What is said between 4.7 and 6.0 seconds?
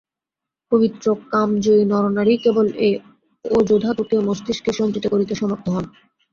সঞ্চিত করিতে সমর্থ হন।